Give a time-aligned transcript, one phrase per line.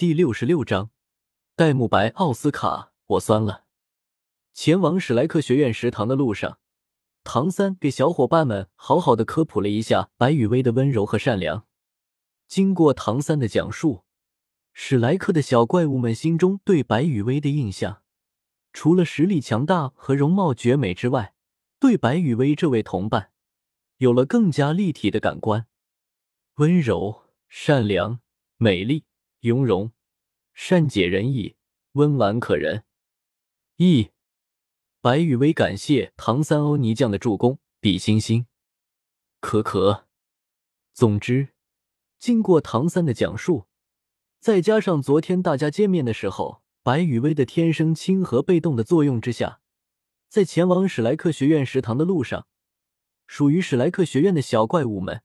[0.00, 0.88] 第六十六章，
[1.54, 3.66] 戴沐白、奥斯卡，我酸了。
[4.54, 6.58] 前往史莱克学院食堂的路上，
[7.22, 11.66] 唐三给小伙伴们好好的科普了一下白雨薇的温柔和善良。
[12.48, 14.04] 经过唐三的讲述，
[14.72, 18.00] 史莱克的小怪物们心中对白雨薇的印象，
[18.72, 21.34] 除了实力强大和容貌绝美之外，
[21.78, 23.32] 对白雨薇这位同伴
[23.98, 25.66] 有了更加立体的感官：
[26.54, 28.20] 温柔、善良、
[28.56, 29.04] 美丽。
[29.40, 29.92] 雍容、
[30.52, 31.56] 善解人意、
[31.92, 32.84] 温婉可人。
[33.76, 34.10] 一，
[35.00, 38.46] 白雨薇感谢唐三欧尼酱的助攻，比心心。
[39.40, 40.06] 可可。
[40.92, 41.54] 总之，
[42.18, 43.64] 经过唐三的讲述，
[44.38, 49.62] 再加上昨天大家见面的时候，白雨薇的天生亲和被动的作用之下，
[50.28, 52.46] 在前往史莱克学院食堂的路上，
[53.26, 55.22] 属于史莱克学院的小怪物们。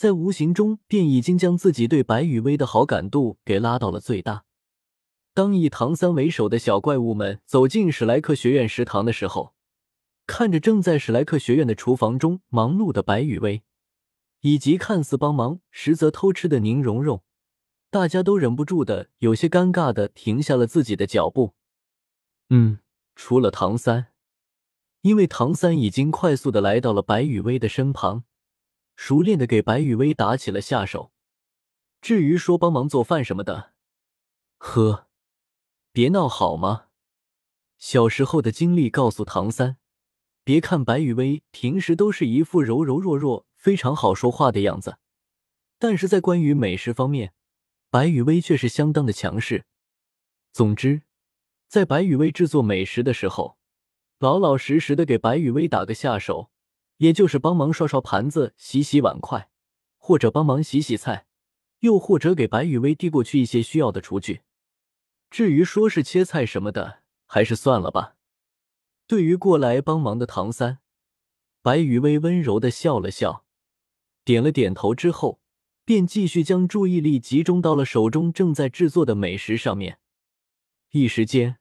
[0.00, 4.46] 在无形中便已经将自己对白雨薇的好感度给拉到了最大。
[5.34, 9.52] 当以唐三为首的小怪物们走进史莱克学院食堂的时候，
[10.26, 13.62] 看着正在史莱克学院的厨房中忙碌的白雨薇，
[14.40, 17.22] 以及看似帮忙实则偷吃的宁荣荣，
[17.90, 21.52] 大家都忍不住的有些尴尬的停下了自己的脚步。
[22.48, 22.78] 嗯，
[23.14, 24.06] 除了唐三，
[25.02, 28.24] 因为唐三已经快速的来到了白雨薇的身旁。
[29.02, 31.10] 熟练的给白雨薇打起了下手。
[32.02, 33.72] 至于说帮忙做饭什么的，
[34.58, 35.08] 呵，
[35.90, 36.88] 别闹好吗？
[37.78, 39.78] 小时候的经历告诉唐三，
[40.44, 44.98] 别看白雨薇平时都是一副柔柔弱弱、非常好说话的样子，
[45.78, 47.32] 但是在关于美食方面，
[47.88, 49.64] 白雨薇却是相当的强势。
[50.52, 51.04] 总之，
[51.68, 53.56] 在白雨薇制作美食的时候，
[54.18, 56.50] 老老实实的给白雨薇打个下手。
[57.00, 59.48] 也就是帮忙刷刷盘子、洗洗碗筷，
[59.96, 61.26] 或者帮忙洗洗菜，
[61.78, 64.42] 又或者给白雨薇递过去一些需要的厨具。
[65.30, 68.16] 至于说是切菜什么的，还是算了吧。
[69.06, 70.80] 对于过来帮忙的唐三，
[71.62, 73.46] 白雨薇温柔的笑了笑，
[74.22, 75.40] 点了点头之后，
[75.86, 80.00] 便继续将注意力集中到了手中正在制作的美食上面。
[80.90, 81.56] 一时间，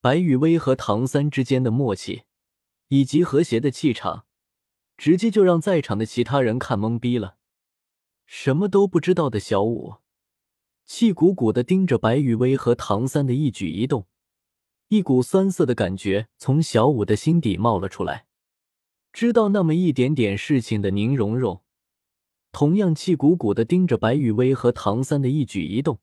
[0.00, 2.22] 白雨薇和唐三之间的默契
[2.88, 4.24] 以及和谐的气场。
[5.02, 7.36] 直接就让在场的其他人看懵逼了。
[8.24, 9.94] 什么都不知道的小五，
[10.84, 14.06] 气鼓鼓的盯着白雨薇和唐三的一举一动，
[14.90, 18.26] 一股酸涩的感觉从小五的心底冒了出来。
[19.12, 21.62] 知道那么一点点事情的宁荣荣，
[22.52, 25.98] 同样气鼓鼓的盯着白雨薇和唐三的一举一动，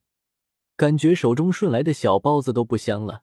[0.76, 3.22] 感觉手中顺来的小包子都不香了。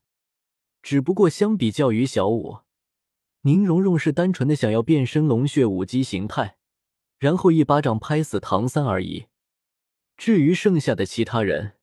[0.81, 2.61] 只不过相比较于小五。
[3.41, 6.57] 宁荣荣是单纯的想要变身龙血武姬形态，
[7.19, 9.27] 然后一巴掌拍死唐三而已。
[10.17, 11.73] 至于剩下的其他人，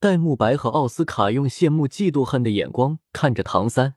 [0.00, 3.94] 戴沐白和奥斯卡用羡慕、嫉妒、恨的眼光看着唐三。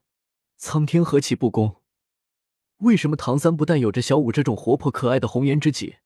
[0.58, 1.78] 苍天何其不公！
[2.80, 5.98] 为什么唐三不但有着小舞这种活泼可爱的红颜知己，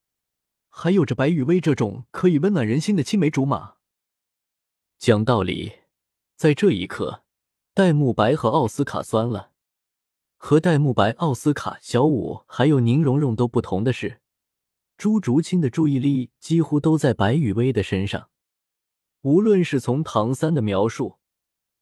[0.68, 3.74] 还有着白雨薇这种可以温暖人心的青梅竹马？
[4.98, 5.72] 讲道理，
[6.36, 7.24] 在这一刻，
[7.74, 9.50] 戴沐白和奥斯卡酸了。
[10.36, 14.20] 和戴沐白、奥斯卡、小五还有宁荣荣都不同的是，
[14.96, 18.28] 朱竹清的注意力几乎都在白雨薇的身上。
[19.22, 21.18] 无论是从唐三的描述，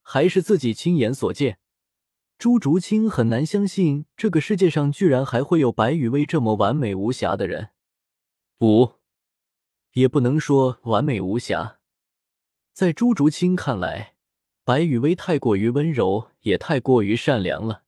[0.01, 1.59] 还是自己亲眼所见，
[2.39, 7.71] 朱竹清很难相信这个世界上居然还会有白雨薇这么完美无瑕的人。
[8.59, 9.01] 不，
[9.95, 11.79] 也不能说完美无瑕，
[12.73, 14.15] 在朱竹清看来，
[14.63, 17.83] 白雨薇太过于温柔，也太过于善良了。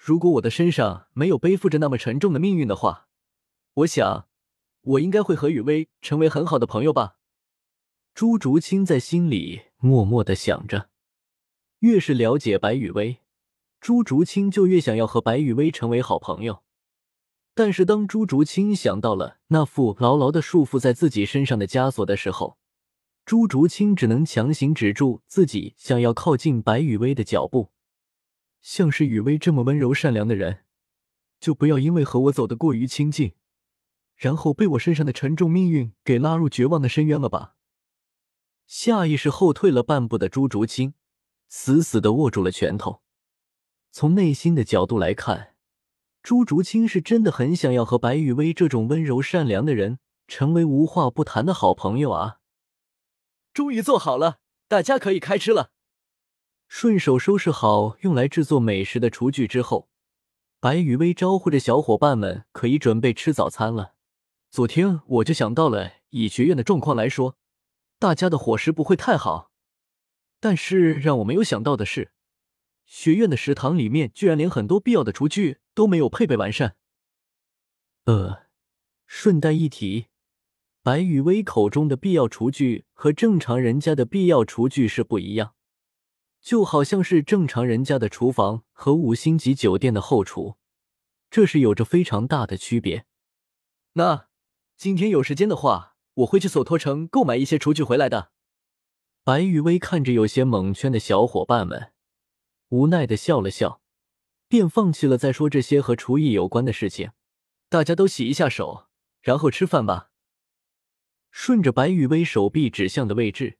[0.00, 3.08] 如果我的身上没有背负着那么沉重的命运的话，
[3.74, 4.28] 我想，
[4.80, 7.16] 我应该会和雨薇成为很好的朋友吧。
[8.14, 10.88] 朱竹清在心里默默的想着。
[11.80, 13.18] 越是了解白雨薇，
[13.80, 16.62] 朱竹清就越想要和白雨薇成为好朋友。
[17.54, 22.56] 但是当朱竹清想到了那副牢牢的束缚在自己身上的枷锁的时候，
[23.24, 27.72] 朱竹清只能强行止住自己想要靠近白雨薇的脚步。
[28.60, 30.64] 像是雨薇这么温柔善良的人，
[31.40, 33.34] 就不要因为和我走得过于亲近，
[34.16, 37.54] 然后被我身上的沉重命运给拉入绝望的深渊了吧？
[38.66, 40.94] 下意识后退了半步的朱竹清，
[41.48, 43.02] 死死的握住了拳头。
[43.90, 45.54] 从内心的角度来看，
[46.22, 52.40] 朱竹清是真的很想要和白雨薇这种温柔善良的人成为无话不谈的好朋友啊！
[53.54, 55.70] 终于做好了，大家可以开吃了。
[56.68, 59.88] 顺手收拾好用来制作美食的厨具之后，
[60.60, 63.94] 白雨薇招呼着小伙伴们可以准备吃早餐了。
[64.50, 67.36] 昨天我就想到了，以学院的状况来说，
[67.98, 69.50] 大家的伙食不会太好。
[70.40, 72.12] 但是让我没有想到的是，
[72.84, 76.76] 学院的食堂里面居然连很多必要的厨具都没有配备完善。
[78.04, 78.42] 呃，
[79.06, 80.06] 顺带一提，
[80.82, 85.54] 白雨薇口中的必要厨具和正常人家的必要厨具是不一样，
[86.48, 90.56] 就好像是正常人家的厨房和五星级酒店的后厨，
[91.28, 93.04] 这是有着非常大的区别。
[93.92, 94.28] 那
[94.74, 98.30] 今天有时间的话，我会去索托城购买一些厨具回来的。
[99.22, 101.92] 白雨薇看着有些蒙圈的小伙伴们，
[102.70, 103.82] 无奈的笑了笑，
[104.48, 107.10] 便放弃了再说这些和厨艺有关的事情。
[107.68, 108.86] 大家都洗一下手，
[109.20, 110.08] 然后吃饭吧。
[111.30, 113.58] 顺着白雨薇手臂指向的位置，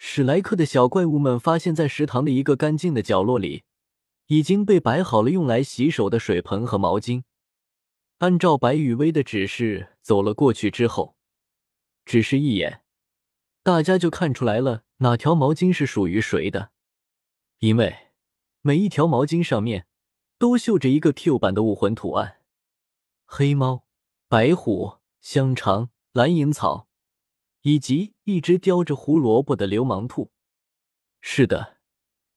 [0.00, 3.64] 史莱克的小怪物们发现，在食堂的一个干净的角落里，
[4.28, 7.24] 已经被摆好了用来洗手的水盆和毛巾。
[8.18, 11.16] 按照白雨薇的指示走了过去之后，
[12.04, 12.82] 只是一眼。
[13.64, 16.70] 大家就看出来了，哪条毛巾是属于谁的，
[17.58, 18.08] 因为
[18.62, 19.86] 每一条毛巾上面
[20.38, 22.40] 都绣着一个 Q 版的武魂图案：
[23.26, 23.84] 黑猫、
[24.28, 26.88] 白虎、香肠、蓝银草，
[27.62, 30.32] 以及一只叼着胡萝卜的流氓兔。
[31.22, 31.78] 是的，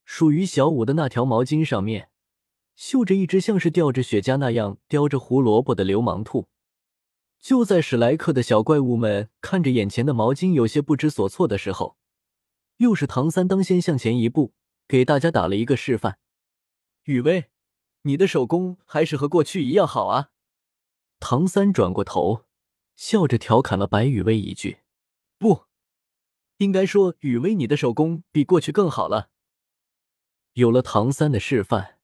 [0.05, 2.11] 属于小五的那条毛巾上面
[2.75, 6.47] 绣着一只像是吊着雪茄那样叼着胡萝卜的流氓兔。
[7.41, 11.97] 就在史莱克的小怪物们看着眼前的毛巾有些不知所措的时候，
[12.77, 14.53] 又是唐三当先向前一步，
[14.87, 16.19] 给大家打了一个示范。
[17.03, 17.49] 雨薇，
[18.03, 20.29] 你的手工还是和过去一样好啊！
[21.19, 22.45] 唐三转过头，
[22.95, 24.77] 笑着调侃了白雨薇一句
[25.37, 25.65] ：“不，
[26.61, 29.29] 应该说雨薇你的手工比过去更好了。”
[30.53, 31.97] 有了唐三的示范，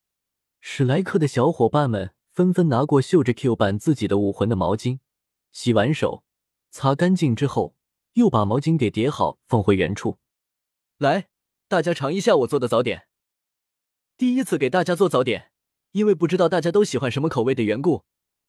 [0.60, 4.98] 史莱克的小伙伴们纷纷拿过绣着 Q 版自己的武魂的毛巾。
[5.52, 6.24] 洗完手，
[6.70, 7.76] 擦干净之后，
[8.14, 10.18] 又把毛巾给叠好，放回原处。
[10.96, 11.28] 来，
[11.68, 13.06] 大家尝一下我做的早点。
[14.16, 15.52] 第一次给大家做早点，
[15.92, 18.04] 因为不知道大家都喜欢什么口味的缘故，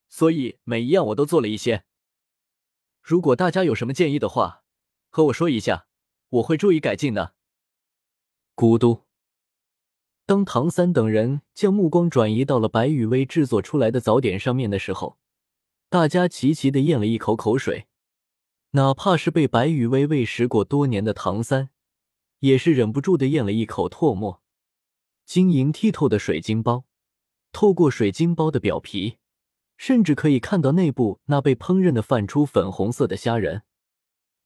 [0.08, 1.84] 所以每一样我都做了一些。
[3.00, 4.64] 如果大家有什么建议的话，
[5.08, 5.86] 和我说一下，
[6.30, 7.34] 我会注意改进的。
[8.56, 9.02] 咕嘟。
[10.26, 15.18] 当唐三等人将目光转移到了白雨薇制作出来的早点上面的时候。
[15.88, 17.88] 大家齐齐的咽了一口口水，
[18.70, 21.70] 哪怕是被白雨薇喂食过多年的唐三，
[22.38, 24.40] 也是忍不住的咽了一口唾沫。
[25.26, 26.84] 晶莹剔透的水晶包，
[27.50, 29.16] 透过水晶包的表皮，
[29.76, 33.64] 甚至可以看到内部那被烹饪的泛出粉红色的虾仁。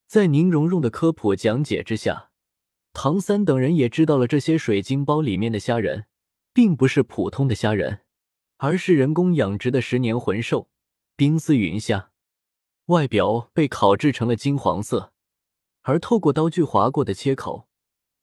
[0.06, 2.30] 在宁荣荣的科普讲解之下，
[2.92, 6.06] 唐三等人也知道了这些水晶包里面的虾仁，
[6.52, 8.00] 并不是普通的虾仁，
[8.58, 10.68] 而是人工养殖的十年魂兽。
[11.16, 12.10] 冰丝云虾，
[12.86, 15.12] 外表被烤制成了金黄色，
[15.82, 17.68] 而透过刀具划过的切口，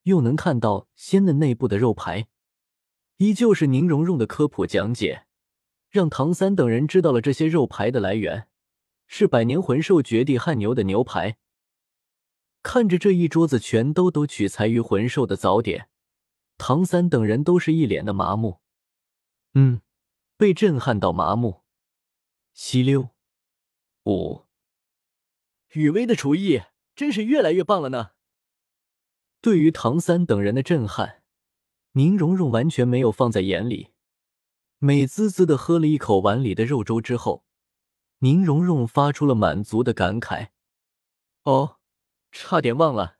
[0.04, 2.28] 又能看到鲜嫩内部的肉排。
[3.18, 5.26] 依旧是宁荣荣的科普讲解，
[5.90, 8.48] 让唐三等人知道了这些肉排的来源，
[9.08, 11.38] 是百年魂兽绝地悍牛的牛排。
[12.64, 15.90] 看着这一桌子全都都取材于魂兽的早点，
[16.58, 18.60] 唐三等人都是一脸的麻木，
[19.54, 19.82] 嗯，
[20.38, 21.62] 被震撼到麻木。
[22.54, 23.10] 吸溜
[24.04, 24.42] 五，
[25.70, 26.62] 雨薇的厨艺
[26.96, 28.12] 真是越来越棒了呢。
[29.40, 31.24] 对于唐三等人的震撼，
[31.94, 33.92] 宁荣荣完全没有放在眼里。
[34.78, 37.46] 美滋滋的喝了一口碗里的肉粥之后，
[38.20, 40.50] 宁荣荣发出了满足的感慨
[41.44, 41.78] ：“哦，
[42.32, 43.18] 差点忘了。”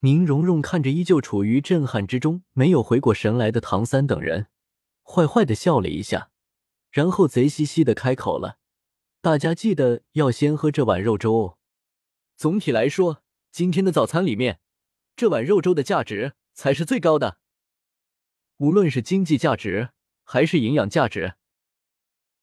[0.00, 4.48] 宁荣荣看着依旧处于震撼之中、没有回过神来的唐三等人，
[5.02, 6.30] 坏坏的笑了一下。
[6.90, 8.58] 然后贼兮兮的开口了
[9.20, 11.58] ：“大家记得要先喝这碗肉粥哦。
[12.36, 14.60] 总体来说，今天的早餐里面，
[15.16, 17.38] 这碗肉粥的价值才是最高的，
[18.58, 19.90] 无论是经济价值
[20.22, 21.34] 还是营养价值。”